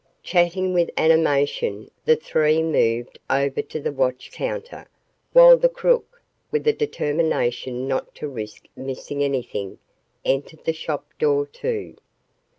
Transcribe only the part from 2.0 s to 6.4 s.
the three moved over to the watch counter, while the crook,